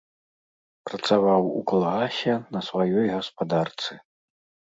[0.89, 3.91] Працаваў у калгасе, на сваёй гаспадарцы.